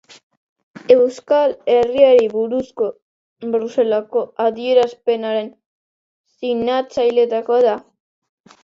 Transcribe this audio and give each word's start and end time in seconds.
Euskal 0.93 1.51
Herriari 1.73 2.23
buruzko 2.31 2.87
Bruselako 3.53 4.25
Adierazpenaren 4.49 5.53
sinatzaileetakoa 6.41 7.63
da. 7.71 7.81